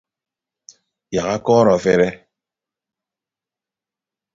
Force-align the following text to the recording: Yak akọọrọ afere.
Yak 1.15 1.27
akọọrọ 1.35 1.71
afere. 1.77 2.07